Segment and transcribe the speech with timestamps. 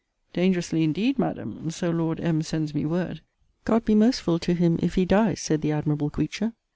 [0.33, 1.69] Dangerously indeed, Madam!
[1.69, 2.41] So Lord M.
[2.41, 3.21] sends me word!
[3.65, 5.35] God be merciful to him, if he die!
[5.35, 6.53] said the admirable creature.